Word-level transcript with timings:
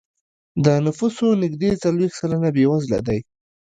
د 0.65 0.67
نفوسو 0.85 1.27
نږدې 1.43 1.71
څلوېښت 1.83 2.15
سلنه 2.21 2.49
بېوزله 2.55 2.99
دی. 3.07 3.19